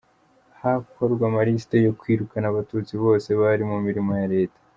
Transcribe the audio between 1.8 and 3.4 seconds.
yo kwirukana abatutsi bose